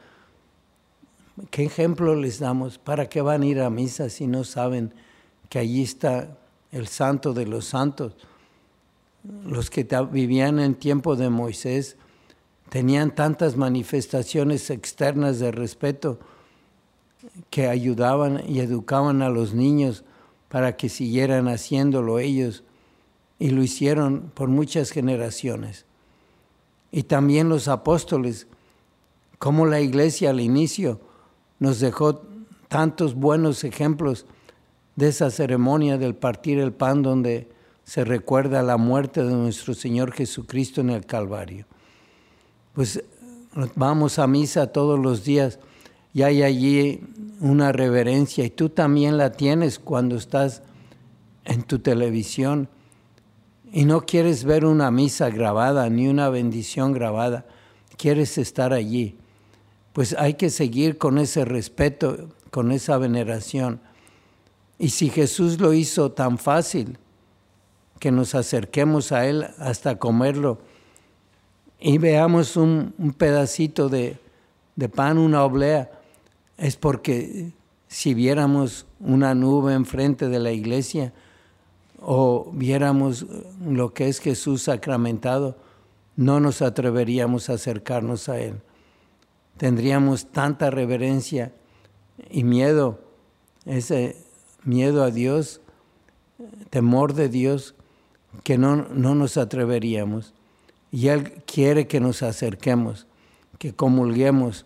¿Qué 1.51 1.65
ejemplo 1.65 2.15
les 2.15 2.39
damos? 2.39 2.79
¿Para 2.79 3.07
qué 3.07 3.21
van 3.21 3.43
a 3.43 3.45
ir 3.45 3.61
a 3.61 3.69
misa 3.69 4.09
si 4.09 4.25
no 4.25 4.45
saben 4.45 4.95
que 5.47 5.59
allí 5.59 5.83
está 5.83 6.39
el 6.71 6.87
santo 6.87 7.35
de 7.35 7.45
los 7.45 7.65
santos. 7.65 8.15
Los 9.45 9.69
que 9.69 9.87
vivían 10.11 10.57
en 10.57 10.73
tiempo 10.73 11.15
de 11.15 11.29
Moisés 11.29 11.97
tenían 12.69 13.15
tantas 13.15 13.57
manifestaciones 13.57 14.69
externas 14.69 15.39
de 15.39 15.51
respeto 15.51 16.19
que 17.49 17.67
ayudaban 17.67 18.43
y 18.47 18.59
educaban 18.59 19.21
a 19.21 19.29
los 19.29 19.53
niños 19.53 20.03
para 20.47 20.77
que 20.77 20.89
siguieran 20.89 21.47
haciéndolo 21.47 22.19
ellos 22.19 22.63
y 23.39 23.49
lo 23.49 23.63
hicieron 23.63 24.31
por 24.33 24.49
muchas 24.49 24.91
generaciones. 24.91 25.85
Y 26.91 27.03
también 27.03 27.49
los 27.49 27.67
apóstoles, 27.67 28.47
como 29.37 29.65
la 29.65 29.79
iglesia 29.79 30.29
al 30.29 30.39
inicio 30.39 30.99
nos 31.59 31.79
dejó 31.79 32.21
tantos 32.67 33.15
buenos 33.15 33.63
ejemplos 33.63 34.25
de 34.95 35.09
esa 35.09 35.31
ceremonia 35.31 35.97
del 35.97 36.15
partir 36.15 36.59
el 36.59 36.73
pan 36.73 37.01
donde 37.01 37.49
se 37.83 38.03
recuerda 38.03 38.61
la 38.61 38.77
muerte 38.77 39.23
de 39.23 39.33
nuestro 39.33 39.73
Señor 39.73 40.11
Jesucristo 40.11 40.81
en 40.81 40.91
el 40.91 41.05
Calvario. 41.05 41.65
Pues 42.73 43.03
vamos 43.75 44.19
a 44.19 44.27
misa 44.27 44.67
todos 44.67 44.99
los 44.99 45.23
días 45.23 45.59
y 46.13 46.21
hay 46.23 46.43
allí 46.43 47.01
una 47.39 47.71
reverencia 47.71 48.45
y 48.45 48.49
tú 48.49 48.69
también 48.69 49.17
la 49.17 49.31
tienes 49.31 49.79
cuando 49.79 50.15
estás 50.15 50.61
en 51.45 51.63
tu 51.63 51.79
televisión 51.79 52.69
y 53.71 53.85
no 53.85 54.01
quieres 54.01 54.43
ver 54.43 54.65
una 54.65 54.91
misa 54.91 55.29
grabada 55.29 55.89
ni 55.89 56.07
una 56.07 56.29
bendición 56.29 56.91
grabada, 56.91 57.45
quieres 57.97 58.37
estar 58.37 58.73
allí. 58.73 59.17
pues 59.93 60.15
hay 60.17 60.35
que 60.35 60.49
seguir 60.49 60.97
con 60.97 61.17
ese 61.17 61.43
respeto, 61.45 62.29
con 62.51 62.71
esa 62.71 62.97
veneración. 62.97 63.81
Y 64.77 64.89
si 64.89 65.09
Jesús 65.09 65.59
lo 65.59 65.73
hizo 65.73 66.11
tan 66.11 66.37
fácil, 66.37 66.97
que 67.99 68.11
nos 68.11 68.33
acerquemos 68.33 69.11
a 69.11 69.27
Él 69.27 69.47
hasta 69.57 69.99
comerlo 69.99 70.59
y 71.79 71.97
veamos 71.97 72.57
un, 72.57 72.93
pedacito 73.17 73.89
de, 73.89 74.17
de 74.75 74.89
pan, 74.89 75.17
una 75.17 75.43
oblea, 75.43 75.91
es 76.57 76.75
porque 76.75 77.51
si 77.87 78.13
viéramos 78.13 78.85
una 78.99 79.33
nube 79.33 79.73
enfrente 79.73 80.27
de 80.27 80.39
la 80.39 80.51
iglesia 80.51 81.13
o 82.01 82.51
viéramos 82.53 83.25
lo 83.65 83.93
que 83.93 84.07
es 84.07 84.19
Jesús 84.19 84.63
sacramentado, 84.63 85.57
no 86.15 86.39
nos 86.39 86.61
atreveríamos 86.61 87.49
a 87.49 87.53
acercarnos 87.53 88.27
a 88.27 88.39
Él. 88.39 88.55
Tendríamos 89.57 90.27
tanta 90.31 90.69
reverencia 90.69 91.53
y 92.29 92.43
miedo, 92.43 92.99
ese 93.65 94.17
miedo 94.63 95.03
a 95.03 95.11
Dios, 95.11 95.61
temor 96.69 97.13
de 97.13 97.29
Dios, 97.29 97.75
que 98.43 98.57
no, 98.57 98.75
no 98.75 99.15
nos 99.15 99.37
atreveríamos. 99.37 100.33
Y 100.91 101.07
Él 101.07 101.43
quiere 101.45 101.87
que 101.87 101.99
nos 101.99 102.23
acerquemos, 102.23 103.07
que 103.57 103.73
comulguemos, 103.73 104.65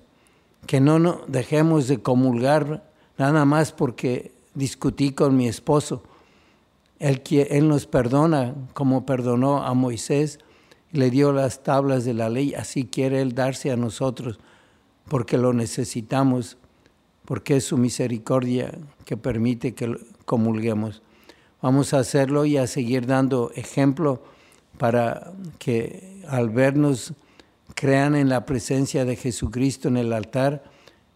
que 0.68 0.80
no, 0.80 1.22
dejemos 1.28 1.88
de 1.88 2.02
comulgar 2.02 2.90
nada 3.18 3.46
más 3.46 3.72
porque 3.72 4.32
discutí 4.54 5.12
con 5.12 5.36
mi 5.36 5.48
esposo. 5.48 6.04
Él, 7.00 7.22
él 7.30 7.68
nos 7.68 7.86
perdona 7.86 8.56
como 8.74 9.06
perdonó 9.06 9.64
a 9.64 9.74
Moisés 9.74 10.40
le 10.94 11.10
dio 11.10 11.34
las 11.34 11.64
tablas 11.64 12.06
de 12.06 12.14
la 12.14 12.30
ley. 12.30 12.54
Así 12.54 12.86
quiere 12.86 13.22
Él 13.22 13.36
darse 13.36 13.72
a 13.72 13.76
nosotros 13.76 14.40
porque 15.10 15.38
lo 15.38 15.52
necesitamos, 15.52 16.58
porque 17.26 17.58
es 17.58 17.66
su 17.66 17.78
misericordia 17.78 18.72
que 19.04 19.18
permite 19.18 19.74
que 19.74 19.98
comulguemos. 20.26 21.02
Vamos 21.62 21.94
a 21.94 22.00
hacerlo 22.00 22.46
y 22.46 22.58
a 22.58 22.68
seguir 22.68 23.08
dando 23.08 23.52
ejemplo 23.56 24.24
para 24.78 25.32
que 25.60 26.22
al 26.28 26.50
vernos 26.50 27.14
crean 27.76 28.16
en 28.16 28.30
la 28.30 28.46
presencia 28.46 29.06
de 29.06 29.16
Jesucristo 29.16 29.88
en 29.88 29.98
el 29.98 30.14
altar 30.14 30.64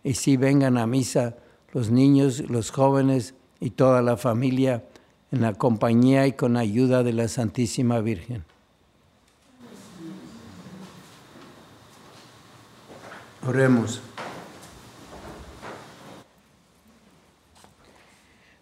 y 0.04 0.14
si 0.14 0.38
vengan 0.38 0.78
a 0.78 0.88
misa 0.88 1.36
los 1.74 1.92
niños, 1.92 2.50
los 2.50 2.72
jóvenes 2.72 3.36
y 3.60 3.72
toda 3.72 4.02
la 4.02 4.18
familia 4.18 4.84
en 5.32 5.42
la 5.42 5.54
compañía 5.54 6.28
y 6.28 6.34
con 6.34 6.58
ayuda 6.58 7.04
de 7.04 7.14
la 7.14 7.28
Santísima 7.28 8.00
Virgen. 8.00 8.46
Oremos. 13.46 14.02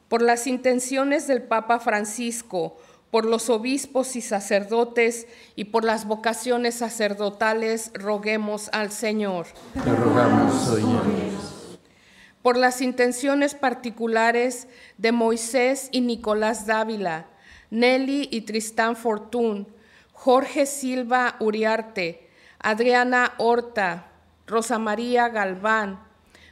Por 0.08 0.22
las 0.22 0.48
intenciones 0.48 1.28
del 1.28 1.42
Papa 1.44 1.80
Francisco, 1.80 2.78
por 3.15 3.24
los 3.24 3.50
obispos 3.50 4.17
y 4.17 4.22
sacerdotes 4.22 5.25
y 5.55 5.63
por 5.63 5.86
las 5.86 6.05
vocaciones 6.05 6.75
sacerdotales, 6.75 7.91
roguemos 7.93 8.69
al 8.74 8.91
Señor. 8.91 9.48
Te 9.74 9.95
rogamos, 9.95 10.75
Señor. 10.75 11.01
Por 12.41 12.57
las 12.57 12.81
intenciones 12.81 13.55
particulares 13.55 14.67
de 14.98 15.13
Moisés 15.13 15.88
y 15.93 16.01
Nicolás 16.01 16.65
Dávila, 16.65 17.27
Nelly 17.69 18.27
y 18.34 18.41
Tristán 18.41 18.98
Fortún, 18.98 19.65
Jorge 20.12 20.65
Silva 20.65 21.38
Uriarte, 21.39 22.29
Adriana 22.60 23.31
Horta, 23.38 24.07
Rosa 24.45 24.77
María 24.77 25.29
Galván, 25.29 26.01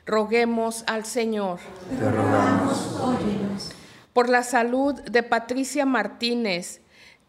roguemos 0.05 0.86
al 0.88 1.03
Señor. 1.03 1.60
Te 2.00 2.10
rogamos. 2.10 3.74
Por 4.14 4.30
la 4.30 4.44
salud 4.44 4.94
de 5.02 5.24
Patricia 5.24 5.86
Martínez, 5.86 6.82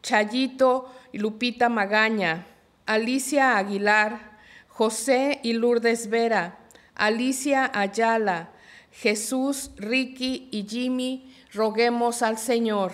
Chayito 0.02 0.92
y 1.12 1.18
Lupita 1.18 1.68
Magaña, 1.70 2.46
Alicia 2.84 3.56
Aguilar, 3.56 4.38
José 4.68 5.40
y 5.42 5.54
Lourdes 5.54 6.10
Vera, 6.10 6.58
Alicia 6.94 7.70
Ayala, 7.72 8.50
Jesús, 8.92 9.70
Ricky 9.76 10.48
y 10.52 10.66
Jimmy, 10.68 11.34
roguemos 11.52 12.22
al 12.22 12.36
Señor. 12.36 12.92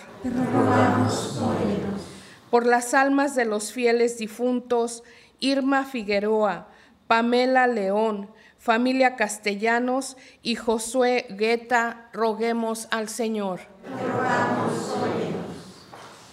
Por 2.50 2.66
las 2.66 2.94
almas 2.94 3.34
de 3.34 3.44
los 3.44 3.72
fieles 3.72 4.18
difuntos, 4.18 5.02
Irma 5.40 5.84
Figueroa, 5.84 6.68
Pamela 7.06 7.66
León, 7.66 8.30
familia 8.60 9.16
Castellanos 9.16 10.18
y 10.42 10.54
Josué 10.54 11.26
Guetta, 11.30 12.10
roguemos 12.12 12.88
al 12.90 13.08
Señor. 13.08 13.60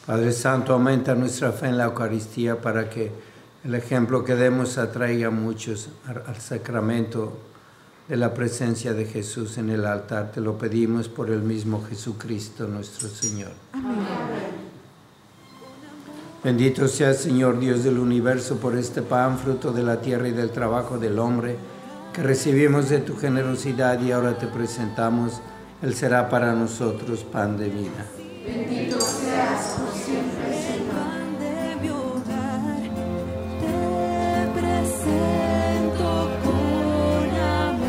Padre 0.05 0.31
Santo, 0.33 0.73
aumenta 0.73 1.15
nuestra 1.15 1.53
fe 1.53 1.67
en 1.67 1.77
la 1.77 1.85
Eucaristía 1.85 2.61
para 2.61 2.89
que 2.89 3.11
el 3.63 3.75
ejemplo 3.75 4.23
que 4.23 4.35
demos 4.35 4.77
atraiga 4.77 5.27
a 5.27 5.31
muchos 5.31 5.89
al 6.05 6.37
sacramento 6.39 7.37
de 8.07 8.17
la 8.17 8.33
presencia 8.33 8.93
de 8.93 9.05
Jesús 9.05 9.57
en 9.57 9.69
el 9.69 9.85
altar. 9.85 10.31
Te 10.31 10.41
lo 10.41 10.57
pedimos 10.57 11.07
por 11.09 11.29
el 11.29 11.41
mismo 11.41 11.83
Jesucristo 11.83 12.67
nuestro 12.67 13.07
Señor. 13.07 13.51
Bendito 16.43 16.87
sea 16.87 17.13
Señor 17.13 17.59
Dios 17.59 17.83
del 17.83 17.99
universo 17.99 18.57
por 18.57 18.77
este 18.77 19.01
pan, 19.01 19.37
fruto 19.37 19.71
de 19.73 19.83
la 19.83 19.99
tierra 19.99 20.27
y 20.27 20.31
del 20.31 20.51
trabajo 20.51 20.97
del 20.97 21.19
hombre, 21.19 21.57
que 22.17 22.23
recibimos 22.23 22.89
de 22.89 22.97
tu 22.97 23.15
generosidad 23.15 24.01
y 24.01 24.11
ahora 24.11 24.35
te 24.39 24.47
presentamos. 24.47 25.39
Él 25.83 25.93
será 25.93 26.29
para 26.29 26.53
nosotros 26.53 27.23
pan 27.23 27.59
de 27.59 27.69
vida. 27.69 28.07
pan 30.89 31.37
de 31.37 31.75
mi 31.79 31.89
hogar, 31.89 32.81
te 33.61 34.59
presento 34.59 36.31
con 36.43 37.29
amor. 37.39 37.85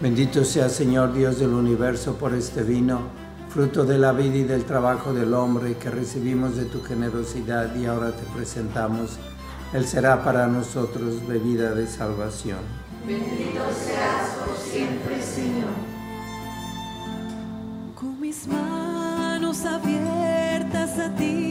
Bendito 0.00 0.42
sea 0.42 0.70
Señor 0.70 1.12
Dios 1.12 1.38
del 1.38 1.52
universo 1.52 2.14
por 2.14 2.32
este 2.32 2.62
vino, 2.62 3.10
fruto 3.52 3.84
de 3.84 3.98
la 3.98 4.12
vida 4.12 4.36
y 4.36 4.44
del 4.44 4.64
trabajo 4.64 5.12
del 5.12 5.34
hombre 5.34 5.76
que 5.76 5.90
recibimos 5.90 6.56
de 6.56 6.64
tu 6.64 6.82
generosidad 6.82 7.74
y 7.76 7.84
ahora 7.84 8.10
te 8.12 8.22
presentamos. 8.34 9.18
Él 9.74 9.86
será 9.86 10.24
para 10.24 10.46
nosotros 10.46 11.26
bebida 11.26 11.74
de 11.74 11.86
salvación. 11.86 12.60
Con 17.94 18.20
mis 18.20 18.46
manos 18.46 19.66
abiertas 19.66 20.98
a 20.98 21.14
ti, 21.14 21.41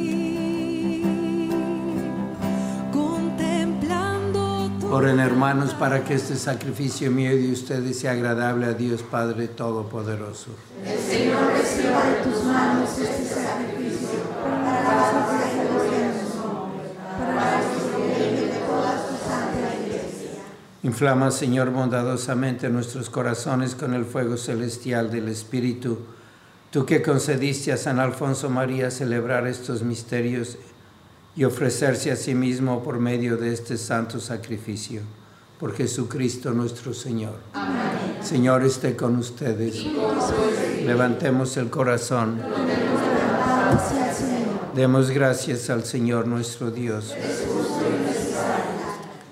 Oren 4.93 5.21
hermanos 5.21 5.73
para 5.73 6.03
que 6.03 6.15
este 6.15 6.35
sacrificio 6.35 7.09
mío 7.09 7.31
y 7.31 7.47
de 7.47 7.53
ustedes 7.53 7.97
sea 7.97 8.11
agradable 8.11 8.65
a 8.65 8.73
Dios 8.73 9.03
Padre 9.03 9.47
Todopoderoso. 9.47 10.51
Inflama, 20.83 21.31
Señor, 21.31 21.69
bondadosamente 21.69 22.67
nuestros 22.67 23.09
corazones 23.09 23.75
con 23.75 23.93
el 23.93 24.03
fuego 24.03 24.35
celestial 24.35 25.09
del 25.09 25.29
Espíritu. 25.29 25.99
Tú 26.69 26.85
que 26.85 27.01
concediste 27.01 27.71
a 27.71 27.77
San 27.77 27.97
Alfonso 28.01 28.49
María 28.49 28.91
celebrar 28.91 29.47
estos 29.47 29.83
misterios 29.83 30.57
y 31.35 31.43
ofrecerse 31.43 32.11
a 32.11 32.15
sí 32.15 32.35
mismo 32.35 32.83
por 32.83 32.99
medio 32.99 33.37
de 33.37 33.53
este 33.53 33.77
santo 33.77 34.19
sacrificio. 34.19 35.01
Por 35.59 35.75
Jesucristo 35.75 36.51
nuestro 36.51 36.93
Señor. 36.93 37.35
Señor 38.21 38.63
esté 38.63 38.95
con 38.95 39.15
ustedes. 39.17 39.85
Levantemos 40.83 41.55
el 41.57 41.69
corazón. 41.69 42.41
Demos 44.75 45.11
gracias 45.11 45.69
al 45.69 45.83
Señor 45.85 46.27
nuestro 46.27 46.71
Dios. 46.71 47.13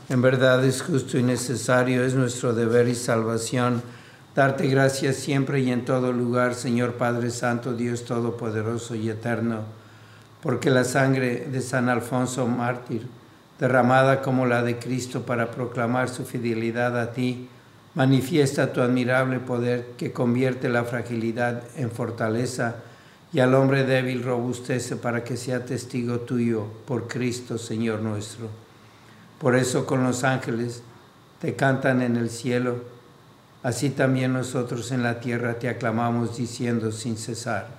En 0.10 0.22
verdad 0.22 0.64
es 0.66 0.82
justo 0.82 1.18
y 1.18 1.24
necesario, 1.24 2.04
es 2.04 2.14
nuestro 2.16 2.54
deber 2.54 2.88
y 2.88 2.96
salvación 2.96 3.82
darte 4.40 4.68
gracias 4.68 5.18
siempre 5.18 5.60
y 5.60 5.70
en 5.70 5.84
todo 5.84 6.14
lugar, 6.14 6.56
Señor 6.56 6.94
Padre 6.94 7.30
Santo, 7.30 7.74
Dios 7.74 8.06
Todopoderoso 8.06 8.96
y 8.96 9.10
Eterno, 9.10 9.64
porque 10.42 10.70
la 10.70 10.84
sangre 10.84 11.48
de 11.52 11.62
San 11.62 11.90
Alfonso 11.90 12.48
mártir, 12.48 13.08
derramada 13.60 14.22
como 14.22 14.46
la 14.46 14.64
de 14.64 14.80
Cristo 14.80 15.24
para 15.24 15.52
proclamar 15.52 16.10
su 16.10 16.26
fidelidad 16.26 16.98
a 17.00 17.12
ti, 17.12 17.50
manifiesta 17.96 18.72
tu 18.72 18.82
admirable 18.82 19.40
poder 19.40 19.88
que 19.98 20.14
convierte 20.14 20.70
la 20.70 20.86
fragilidad 20.86 21.64
en 21.76 21.92
fortaleza 21.92 22.76
y 23.34 23.40
al 23.40 23.54
hombre 23.54 23.84
débil 23.84 24.24
robustece 24.24 24.96
para 24.96 25.24
que 25.24 25.38
sea 25.38 25.66
testigo 25.66 26.22
tuyo 26.22 26.66
por 26.88 27.08
Cristo, 27.08 27.58
Señor 27.58 28.00
nuestro. 28.00 28.48
Por 29.40 29.56
eso 29.56 29.86
con 29.86 30.04
los 30.04 30.24
ángeles 30.24 30.82
te 31.40 31.56
cantan 31.56 32.02
en 32.02 32.16
el 32.16 32.30
cielo, 32.30 32.84
así 33.62 33.90
también 33.90 34.34
nosotros 34.34 34.92
en 34.92 35.04
la 35.04 35.20
tierra 35.20 35.60
te 35.60 35.70
aclamamos 35.70 36.38
diciendo 36.38 36.92
sin 36.92 37.18
cesar. 37.18 37.79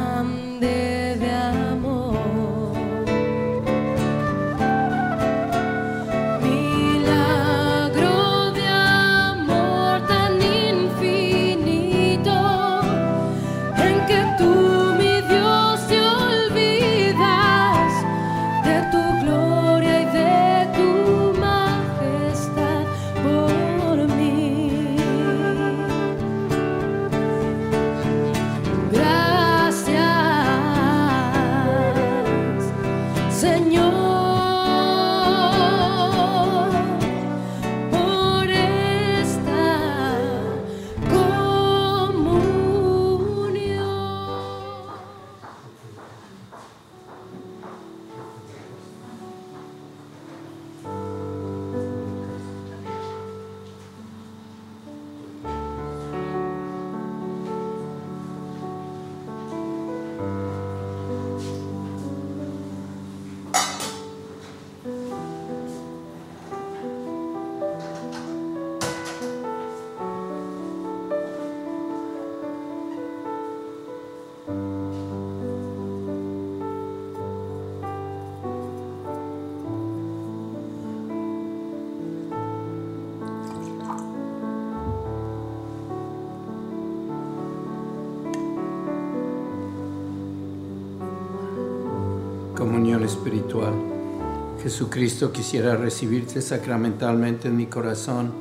Jesucristo 94.61 95.31
quisiera 95.31 95.75
recibirte 95.75 96.41
sacramentalmente 96.41 97.47
en 97.47 97.57
mi 97.57 97.65
corazón 97.65 98.31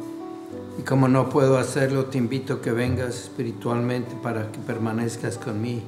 y 0.79 0.83
como 0.83 1.09
no 1.09 1.29
puedo 1.29 1.59
hacerlo, 1.59 2.07
te 2.07 2.19
invito 2.19 2.55
a 2.55 2.61
que 2.63 2.71
vengas 2.71 3.17
espiritualmente 3.25 4.15
para 4.23 4.53
que 4.53 4.59
permanezcas 4.59 5.39
conmigo 5.39 5.83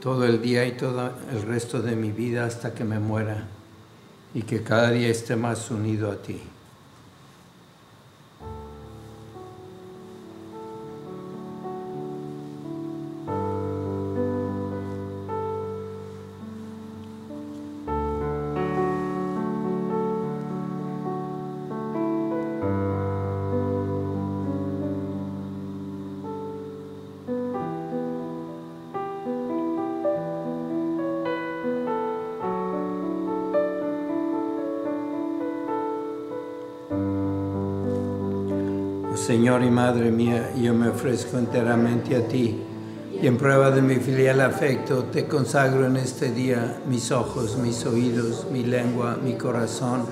todo 0.00 0.24
el 0.24 0.40
día 0.40 0.66
y 0.66 0.72
todo 0.72 1.12
el 1.32 1.42
resto 1.42 1.82
de 1.82 1.96
mi 1.96 2.12
vida 2.12 2.44
hasta 2.44 2.74
que 2.74 2.84
me 2.84 2.98
muera 2.98 3.48
y 4.34 4.42
que 4.42 4.62
cada 4.62 4.90
día 4.90 5.08
esté 5.08 5.36
más 5.36 5.70
unido 5.70 6.10
a 6.10 6.16
ti. 6.16 6.40
Señor 39.58 39.72
y 39.72 39.74
Madre 39.74 40.10
mía, 40.12 40.52
yo 40.54 40.72
me 40.72 40.88
ofrezco 40.88 41.36
enteramente 41.36 42.14
a 42.14 42.28
ti 42.28 42.62
y 43.20 43.26
en 43.26 43.36
prueba 43.36 43.72
de 43.72 43.82
mi 43.82 43.96
filial 43.96 44.40
afecto 44.40 45.04
te 45.04 45.26
consagro 45.26 45.84
en 45.84 45.96
este 45.96 46.30
día 46.30 46.80
mis 46.88 47.10
ojos, 47.10 47.56
mis 47.58 47.84
oídos, 47.84 48.46
mi 48.52 48.62
lengua, 48.62 49.18
mi 49.20 49.34
corazón, 49.34 50.04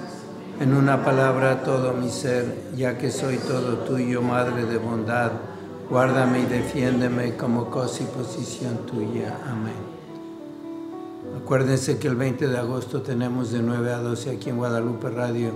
en 0.58 0.74
una 0.74 1.04
palabra 1.04 1.62
todo 1.62 1.92
mi 1.92 2.08
ser, 2.08 2.56
ya 2.76 2.98
que 2.98 3.12
soy 3.12 3.36
todo 3.36 3.84
tuyo, 3.84 4.20
Madre 4.20 4.64
de 4.64 4.78
bondad. 4.78 5.30
Guárdame 5.88 6.40
y 6.40 6.46
defiéndeme 6.46 7.36
como 7.36 7.70
cosa 7.70 8.02
y 8.02 8.06
posición 8.06 8.78
tuya. 8.84 9.38
Amén. 9.46 9.74
Acuérdense 11.40 11.98
que 11.98 12.08
el 12.08 12.16
20 12.16 12.48
de 12.48 12.58
agosto 12.58 13.00
tenemos 13.00 13.52
de 13.52 13.62
9 13.62 13.92
a 13.92 13.98
12 13.98 14.30
aquí 14.30 14.50
en 14.50 14.56
Guadalupe 14.56 15.08
Radio 15.08 15.52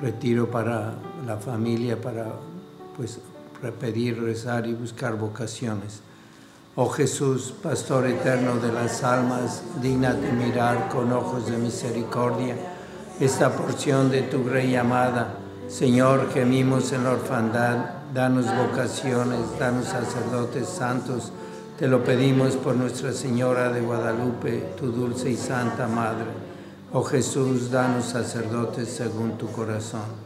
retiro 0.00 0.48
para 0.48 0.94
la 1.26 1.38
familia, 1.38 2.00
para 2.00 2.26
pues 2.96 3.20
pedir, 3.80 4.22
rezar 4.22 4.66
y 4.66 4.74
buscar 4.74 5.16
vocaciones. 5.16 6.00
Oh 6.74 6.88
Jesús, 6.88 7.54
Pastor 7.62 8.06
eterno 8.06 8.56
de 8.56 8.72
las 8.72 9.02
almas, 9.02 9.62
digna 9.80 10.12
de 10.12 10.32
mirar 10.32 10.88
con 10.88 11.12
ojos 11.12 11.50
de 11.50 11.56
misericordia 11.56 12.56
esta 13.18 13.50
porción 13.50 14.10
de 14.10 14.22
tu 14.22 14.44
Rey 14.44 14.76
amada. 14.76 15.38
Señor, 15.68 16.30
gemimos 16.32 16.92
en 16.92 17.04
la 17.04 17.12
orfandad, 17.12 17.76
danos 18.12 18.46
vocaciones, 18.54 19.40
danos 19.58 19.86
sacerdotes 19.86 20.68
santos. 20.68 21.32
Te 21.78 21.88
lo 21.88 22.04
pedimos 22.04 22.56
por 22.56 22.76
Nuestra 22.76 23.12
Señora 23.12 23.70
de 23.70 23.80
Guadalupe, 23.80 24.74
tu 24.78 24.92
dulce 24.92 25.30
y 25.30 25.36
santa 25.36 25.88
Madre. 25.88 26.26
Oh 26.92 27.02
Jesús, 27.02 27.70
danos 27.70 28.04
sacerdotes 28.04 28.88
según 28.90 29.38
tu 29.38 29.50
corazón. 29.50 30.25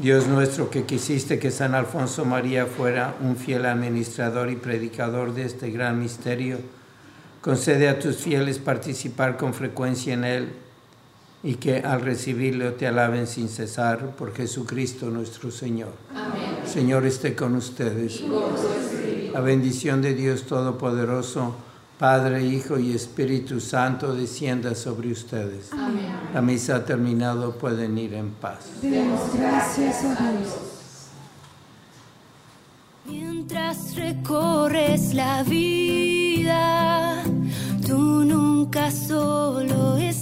Dios 0.00 0.26
nuestro 0.26 0.70
que 0.70 0.84
quisiste 0.84 1.38
que 1.38 1.50
San 1.50 1.74
Alfonso 1.74 2.24
María 2.24 2.66
fuera 2.66 3.14
un 3.20 3.36
fiel 3.36 3.66
administrador 3.66 4.50
y 4.50 4.56
predicador 4.56 5.34
de 5.34 5.44
este 5.44 5.70
gran 5.70 6.00
misterio, 6.00 6.58
concede 7.42 7.88
a 7.88 7.98
tus 7.98 8.16
fieles 8.16 8.58
participar 8.58 9.36
con 9.36 9.52
frecuencia 9.52 10.14
en 10.14 10.24
él 10.24 10.52
y 11.42 11.56
que 11.56 11.78
al 11.80 12.00
recibirlo 12.00 12.72
te 12.74 12.86
alaben 12.86 13.26
sin 13.26 13.48
cesar 13.48 14.16
por 14.16 14.32
Jesucristo 14.32 15.10
nuestro 15.10 15.50
Señor. 15.50 15.92
Amén. 16.10 16.56
Señor 16.66 17.04
esté 17.04 17.34
con 17.34 17.54
ustedes. 17.54 18.22
La 19.32 19.40
bendición 19.40 20.00
de 20.00 20.14
Dios 20.14 20.44
Todopoderoso, 20.44 21.54
Padre, 22.02 22.44
Hijo 22.44 22.80
y 22.80 22.92
Espíritu 22.94 23.60
Santo, 23.60 24.12
descienda 24.12 24.74
sobre 24.74 25.12
ustedes. 25.12 25.72
Amén. 25.72 26.10
La 26.34 26.42
misa 26.42 26.74
ha 26.74 26.84
terminado, 26.84 27.52
pueden 27.52 27.96
ir 27.96 28.14
en 28.14 28.32
paz. 28.32 28.58
Demos 28.82 29.32
gracias 29.32 30.02
a 30.02 30.32
Dios. 30.32 31.10
Mientras 33.06 33.94
recorres 33.94 35.14
la 35.14 35.44
vida, 35.44 37.22
tú 37.86 38.24
nunca 38.24 38.90
solo 38.90 39.96
estás. 39.96 40.21